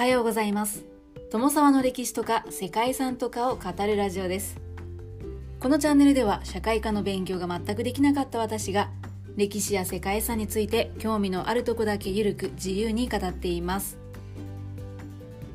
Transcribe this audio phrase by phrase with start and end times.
[0.00, 0.86] はようございます。
[1.30, 4.58] 友沢の歴史とか世界遺産とかを語るラジオです。
[5.60, 8.88] このチャンネルでは社会科の勉強が全くできなかった私が
[9.36, 13.98] 歴史や世界遺産について興味のあるとこだけゆるく自由に語っています。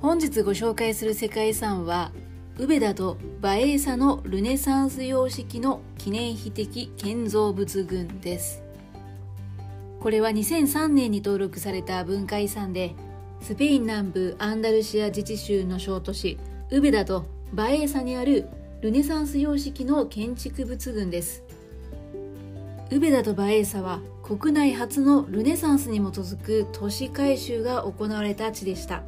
[0.00, 2.12] 本日ご紹介する世界遺産は
[2.58, 8.62] 宇部田とバエーサのルネサンス様式の記念碑的建造物群です。
[9.98, 12.94] これは2003年に登録された文化遺産で
[13.40, 16.38] スペイン南部アンダルシア自治州の小都市
[16.70, 18.46] ウベダとバエーサにある
[18.82, 21.42] ルネサンス様式の建築物群です。
[22.90, 29.02] ウベダとバエーサは国内初のルネサンスに基づく都市改修が行われた地でした。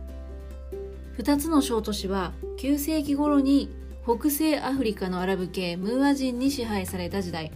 [1.19, 3.69] 2つの小都市は9世紀頃に
[4.05, 7.53] 北西アフリカのアラブ系ムーア人に支配された時代。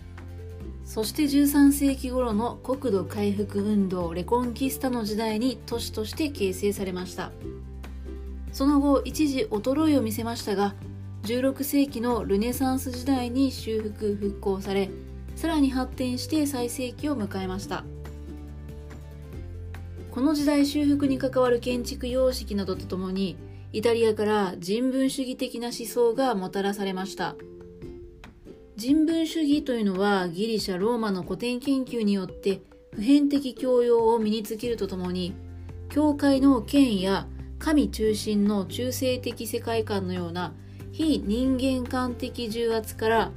[0.84, 7.32] そして13世紀頃の国土回復運動レコンキスタの時代に都市として形成されました。
[8.52, 10.74] その後一時衰えを見せましたが
[11.24, 14.90] 16世紀のルネサンス時代に修復復興され
[15.34, 17.84] さらに発展して最盛期を迎えました。
[20.12, 23.36] この時代修復に関わる建築様式などとともに
[23.72, 27.34] イタリアから人文主義的な思想がもたらされました。
[28.76, 32.60] 人文主義というのはギリシャ・ローマの古典研究によって
[32.92, 35.32] 普遍的教養を身につけるとともに
[35.90, 37.28] 教会の権や
[37.60, 40.54] 神中心の中性的世界観のような
[40.90, 43.30] 非人間観的重圧から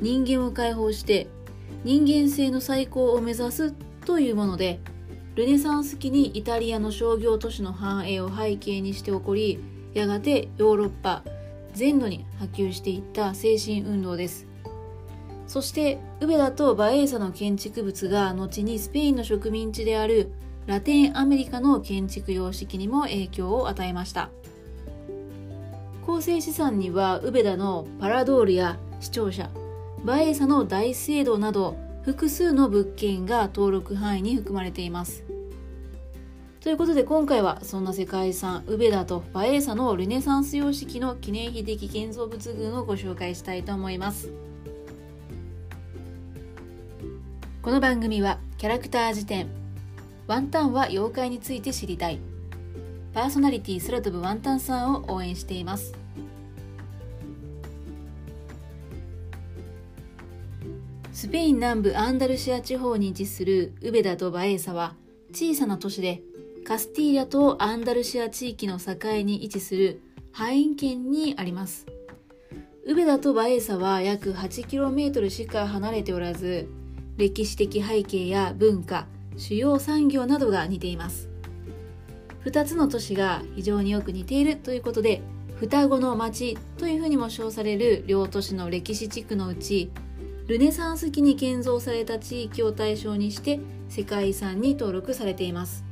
[0.00, 1.26] 人間を解放して
[1.82, 3.72] 人間性の最高を目指す
[4.06, 4.78] というもので
[5.34, 9.58] ルネサンス期にイタリアの商業都市の繁栄を背景にして起こり
[9.92, 11.24] やがてヨーロッパ
[11.72, 14.53] 全土に波及していった精神運動です。
[15.46, 20.32] そしてウベダとバエーサの建築物が後にスペインの植民地である
[20.66, 24.30] ラテンアメリカの建築様式にも影響を与えました
[26.06, 29.50] 構成資産にはウベダのパラドールや視聴者
[30.04, 35.24] バエーサの大聖堂など複数の物件が登録範囲に含まれています
[36.60, 44.32] ということで今回はそんな世界遺産ウベダとバエーサのルネサンス様式の記念碑的建造物群をご紹介したいと思います。
[47.64, 49.48] この番組はキャラクター辞典
[50.26, 52.20] ワンタンは妖怪について知りたい
[53.14, 55.94] パーソナリティ空飛ぶワンタンさんを応援しています。
[61.14, 64.94] スペイン南部アンダルシア地方に位置するウベダとバエーサは
[65.32, 66.20] 小さな都市で
[66.66, 68.92] カスティーリャとアンダルシア地域の境
[69.22, 71.86] に位置するハイン県にあります。
[72.84, 76.68] ウベダとバエーサは約 8km しか離れておらず
[77.16, 81.28] 歴史的背景や文化主要産業などが似ています。
[82.44, 85.22] 2つの都市が非常によく似ているということで
[85.56, 89.90] 双子の町というふうにも称される両都市の歴史地区のうち
[90.46, 95.84] ルネサンス期に建造された地域を対象にして世界遺産に登録されています。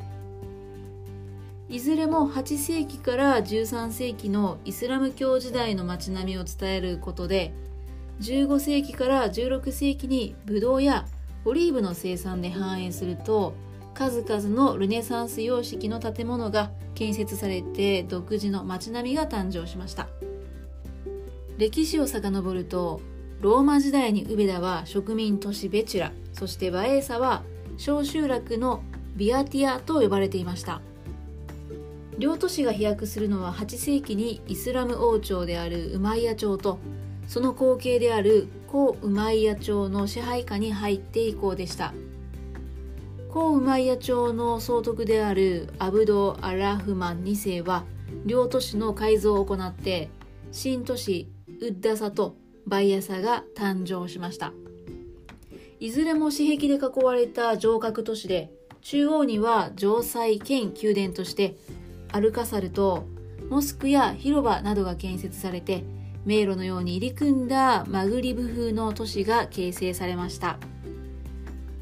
[1.71, 7.55] いずれも8世紀から13世紀のイスラム教時代の街並みを伝えることで
[8.21, 11.07] 15世紀から16世紀にブドウや
[11.45, 13.55] オリーブの生産で繁栄すると
[13.95, 20.09] 数々のルネサンス様式の建物が建設されて独自の街並みが誕生しました。
[21.59, 23.01] 歴史を遡ると
[23.41, 27.43] ローマ時代にウベダは植民都市ベチュラそしてバエーサは
[27.77, 28.83] 小集落の
[29.17, 30.81] ビアティアと呼ばれていました。
[32.19, 36.79] 両都市が飛躍するのは8世紀にイスラム王朝であるウマイヤ朝と
[37.27, 41.93] その後継である古ウマイヤ朝の支配下に入って以降でした。
[43.33, 47.85] 古ウマイヤ朝の総督であるアブド・アラフマン2世は
[48.27, 50.11] 両都市の改造を行って
[50.51, 51.29] 新都市
[51.61, 54.53] ウッダサとバイアサが誕生しました。
[55.81, 58.53] いずれも私壁で囲われた城郭都市で
[58.83, 61.57] 中央には城塞兼宮殿として
[62.13, 63.05] アルカサルと
[63.49, 65.85] モスクや広場などが建設されて
[66.25, 70.59] 迷路のように入り組んだマグリブ風の都市が形成されました。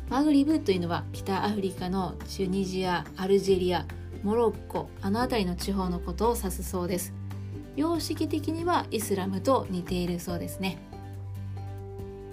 [0.09, 3.87] マグリブというのは北アフリカのチュニジアアルジェリア
[4.23, 7.13] モロッコあの辺りの地方のことを指すそうです。
[7.77, 10.79] 様式的にはイスラムと似ているそうですね。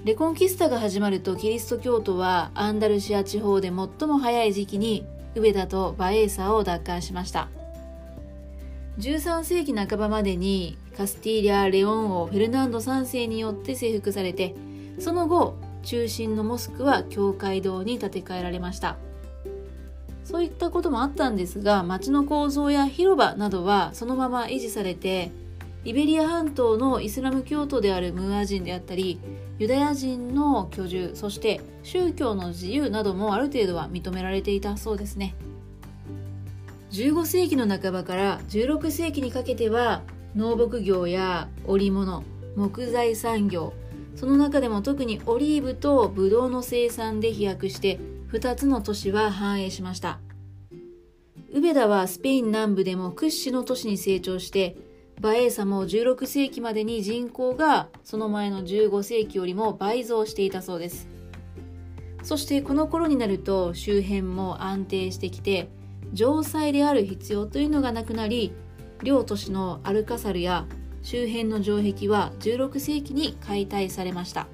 [0.04, 5.06] レコンキスタが始まるとキリスト教徒はアンダルシア地方で最も早い時期に
[5.36, 7.50] ウベダとバエーサを奪還しました。
[9.00, 14.56] 13世紀半ばまでにカスティーリャ・レオン王フェルナンド3世によって征服されて
[15.00, 18.98] その後中心のモスクは教会堂に建て替えられました。
[20.28, 25.32] そういったこともあったんですが町の構造や広場などはそのまま維持されて
[25.86, 29.22] イベリア半島のイスラム教徒であるムーア人であったり
[29.58, 35.34] ユダヤ人の居住そして宗教の自由などもある程度は認められていたそうですね。
[36.92, 40.04] 15世紀の半ばから16世紀にかけては
[40.36, 42.24] 農牧業や織物
[42.56, 43.74] 木材産業
[44.16, 48.00] その中でも特にオリーブとブドウの生産で飛躍して
[48.32, 50.20] 2つの都市は繁栄しました。
[51.54, 54.76] ウベダはスペイン南部でも屈指の都市に成長して
[55.22, 61.08] バエーサも16世紀までに人口がその前の15世紀よりも倍増していたそうです。
[62.24, 65.70] そしてこの頃になると周辺も安定してきて
[66.14, 68.54] 城塞である必要というのがなくなり
[69.04, 70.66] 両都市のアルカサルや
[71.04, 74.48] 周辺の城壁は16世紀に解体されました。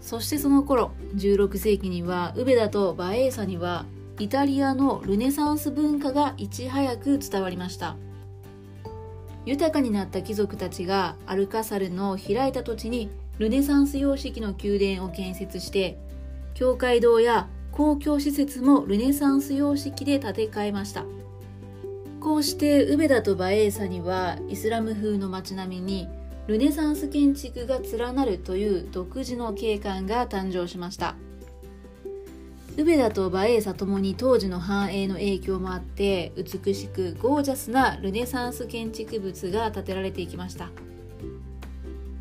[0.00, 3.84] そしてその頃16世紀にはウベダとバエーサには
[4.18, 7.96] イタリアのルネサンス文化がいち早く伝わりました。
[9.44, 15.98] 豊かになった貴族たちがアルカサルの開いた土地にルネサンス様式の宮殿を建設して
[16.54, 21.04] 教会堂や公共施設もルネサンス様式で建て替えました。
[22.20, 26.08] こうしてウベダとバエーサにはイスラム風の街並みに
[26.48, 31.14] ルネサンス建築が連なるという独自の景観が誕生しました。
[32.76, 40.70] ウベダとバエーサともに当時の繁栄の影響もあって美しくゴージャスなルネサンス建築物が建てられていきました。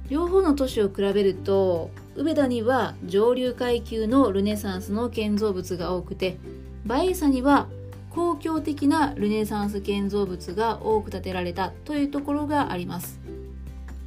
[0.09, 6.37] 両方の都市を比べるとウベダには上流階級のルネサンスの建造物が多くて
[6.85, 7.67] バエーサには
[8.09, 13.19] 公共的なルネサンス建造物が多く建てられたというところがあります。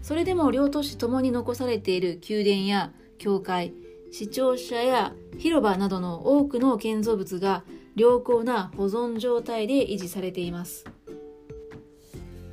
[0.03, 3.73] それでも両都市ともに残されている宮殿や教会
[4.11, 7.63] 視聴者や広場などの多くの建造物が
[7.95, 10.85] 良好な保存状態で維持されています。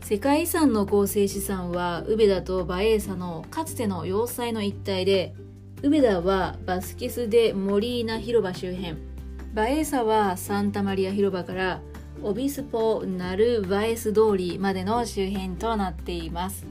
[0.02, 5.34] 世界遺産の構成資産はウベダとバエーサのかつての要塞の一帯で
[5.84, 8.96] ウベダはバスケス・デ・モリーナ広場周辺。
[9.54, 11.82] バエーサはサンタマリア広場から
[12.24, 16.66] オビスポ・ナルバエス通りまでの周辺となっています。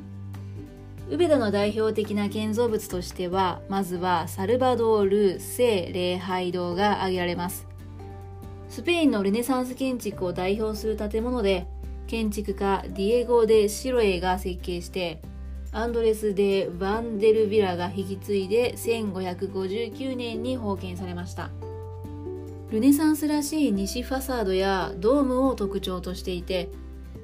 [1.09, 7.69] ウベダの代表的な建造物としてはまずはサルバドール聖礼拝堂が挙げられます。
[8.69, 11.69] スペインのルネサンス建築を代表する建物で
[12.09, 15.23] 建築家ディエゴ・デ・シロエが設計して
[15.77, 21.51] アンドレス・デ・バンデルビラが引き継いで1559年に封建されました。
[22.71, 26.71] ルネサンスらしい西ファサードやドームを特徴としていて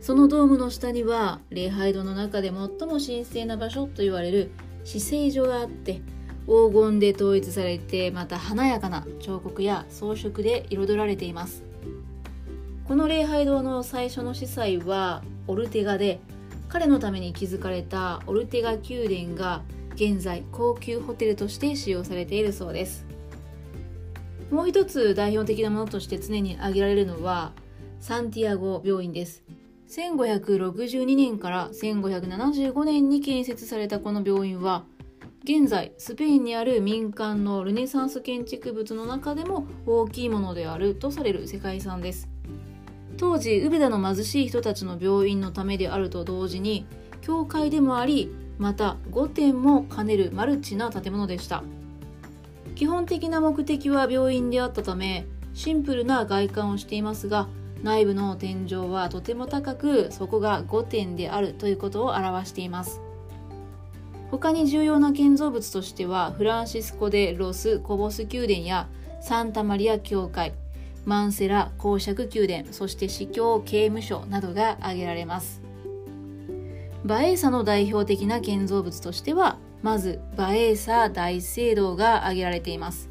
[0.03, 2.69] そのドームの下には礼拝堂の中で最も
[3.01, 4.51] 神聖な場所と言われる
[4.85, 6.03] 死聖所があって
[6.47, 11.65] 黄金で統一されてまた華やかな彫刻や装飾で彩られています。
[12.87, 16.21] この礼拝堂の最初の司祭はオルテガで
[16.73, 19.61] 彼のために築かれたオルテガ宮殿が
[19.95, 23.05] 現在高級ホテルとして使用されているそうです。
[24.51, 27.53] もう一つ代表的なものとして常に挙げられるのは
[28.01, 29.43] サンティアゴ病院です。
[29.91, 34.87] 1562年から1575年に建設されたこの病院は
[35.45, 42.32] 現在スペインにある民間のルネサンス建築物の中でも大きいものであるとされる世界遺産です。
[43.23, 46.87] 当時ウベダの貧しい人たちの病院のためであると同時に
[47.21, 51.63] 教会でもありまた御殿も兼ねるマルチな建物でした。
[52.75, 55.25] 基本的な目的は病院であったため
[55.55, 57.47] シンプルな外観をしていますが
[57.85, 63.01] 内部の天井はとても高くそこが5点であるということを表しています。
[64.33, 68.89] 他に重要な建造物としてはフランシスコ・でロス・コボス宮殿や
[69.21, 70.55] サンタマリア教会
[71.05, 75.63] マンセラ公爵宮殿そして司教刑務所などが挙げられます。
[77.05, 83.11] バエーサの代表的な建造物としてはまずバエーサ大聖堂が挙げられています。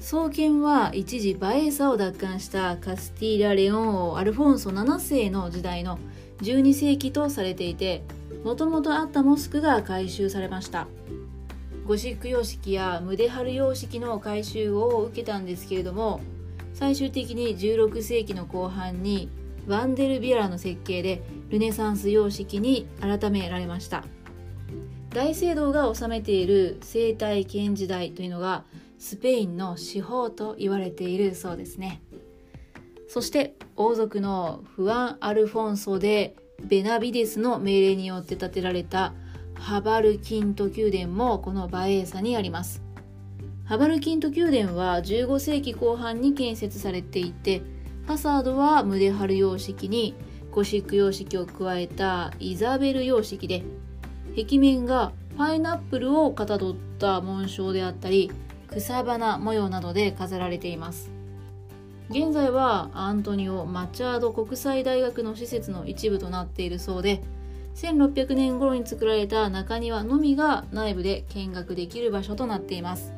[0.00, 5.98] 創建は一時バエーサを奪還したカスティーラ・レオン王アルフォンソ7世の時代の
[6.40, 8.02] 12世紀とされていて
[8.44, 10.86] もともとあったモスクが改修されました。
[11.86, 16.20] ゴシック様式やムデハル様式の改修を受けたんですけれども
[16.78, 19.28] 最終的に16世紀の後半に
[19.66, 24.04] ワンデルビアラの設計でルネサンス様式に改められました。
[25.10, 28.62] 大聖堂が治めている生態圏時代というのが
[28.96, 32.00] スペインの司法と言われているそうですね。
[33.08, 39.14] そして王族のフアン・アルフォンソでベナビデスの命令によって建てられた
[39.54, 42.87] ハバルキント宮殿もこのバエーサにあります。
[43.68, 47.60] ハバルキント宮殿は15世紀後半に建設されていて
[48.06, 50.14] ファサードはムデハル様式に
[50.50, 53.62] ゴシック様式を加えたイザベル様式で
[54.34, 58.32] 壁面がパイナップルをかたどった紋章であったり
[58.70, 61.10] 草花模様などで飾られています。
[62.08, 67.22] 現在はアントニオ・マチャード国際大学の施設の一部となっているそうで
[67.74, 73.12] 1600年頃に作られた中庭のみが内部で見学できる場所となっています。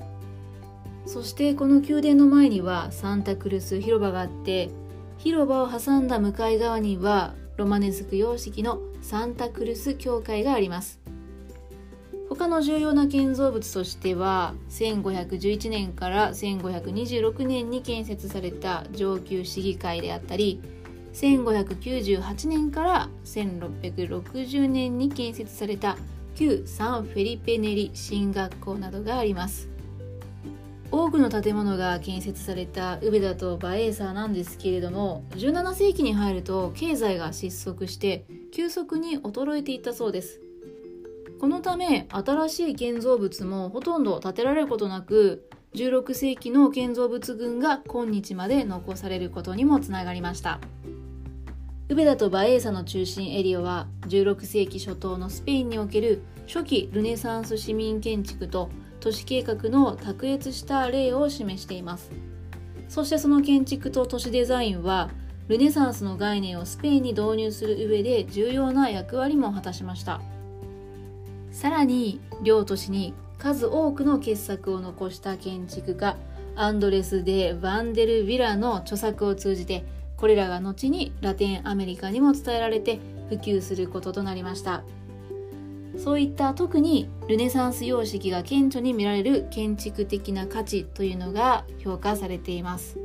[1.11, 4.71] そしてこの宮殿の前にはサンタクルス広場があって
[5.19, 11.01] 広場を挟んだ向かい側にはロマネスク様式のサンタクルス教会があります。
[12.29, 20.63] 他の重要な建造物としては1511年から1526年に建設された上級市議会であったり
[21.15, 25.97] 1598年から1660年に建設された
[26.37, 29.70] 旧サンフェリペネリ進学校などがあります。
[30.93, 40.41] 多くの建物が建設されたウベダとバエーサーなんですけれども17世紀に入ると経済が失速して急速に衰えていったそうです。
[41.41, 50.61] このため新しい建造物もほとんど建てられることなく16世紀の建造物群が今日まで残されることにもつながりました。
[51.89, 62.11] ウベダとバエーサの中心エリアは16世紀初頭のスペインにおける初期ルネサンス市民建築と都市計画の卓越した例を示しています。
[62.89, 65.11] そしてその建築と都市デザインは
[65.49, 70.21] ルネサンスの概念をスペインに導入する上で重要な役割も果たしました。
[71.51, 76.17] さらに両都市に数多くの傑作を残した建築家
[76.55, 79.85] アンドレス・デ・ヴァンデル・ヴィラの著作を通じて
[80.17, 84.83] これらが後にラテンアメリカにも伝えられて普及することとなりました。
[86.03, 92.99] そういった特にルネサンス様式が顕著に見られる建築的な価値というのが評価されています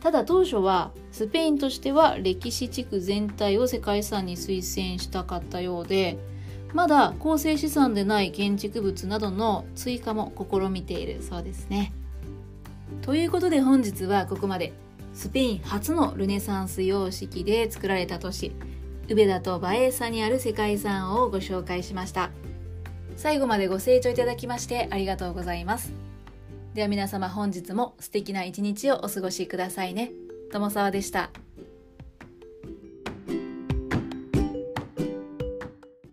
[0.00, 6.18] ただ当初はスペインとしては歴史地区全体を世界遺産に推薦したかったようで
[6.76, 11.92] まだ構成資産でない建築物などの追加も試みているそうですね。
[13.00, 14.72] ということで本日はここまで。
[15.14, 18.52] スペイン初のルネサンス様式で作られた都市。
[19.08, 22.30] 宇部田と馬英さんにある世界遺産をご紹介しました。
[23.16, 25.92] 最後までご清聴いただきましてありがとうございます。
[26.74, 30.12] では皆様本日も素敵な一日をお過ごしくださいね。
[30.52, 31.30] 友沢でした。